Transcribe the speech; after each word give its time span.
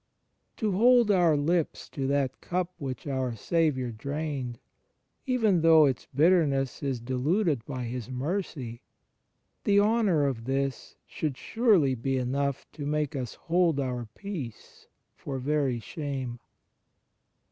To 0.57 0.71
hold 0.71 1.11
our 1.11 1.37
lips 1.37 1.87
to 1.89 2.07
that 2.07 2.41
Cup 2.41 2.73
which 2.79 3.05
our 3.05 3.35
Saviour 3.35 3.91
drained, 3.91 4.57
even 5.27 5.61
though 5.61 5.85
its 5.85 6.07
bitterness 6.07 6.81
is 6.81 6.99
diluted 6.99 7.63
by 7.67 7.83
His 7.83 8.09
mercy— 8.09 8.81
the 9.63 9.79
honour 9.79 10.25
of 10.25 10.45
this 10.45 10.95
should 11.05 11.37
surely 11.37 11.93
be 11.93 12.17
enough 12.17 12.65
to 12.71 12.87
make 12.87 13.15
us 13.15 13.35
hold 13.35 13.79
our 13.79 14.07
peace, 14.15 14.87
for 15.13 15.37
very 15.37 15.79
shame. 15.79 16.39